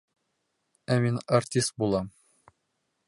[0.95, 2.11] —Ә мин артист булам!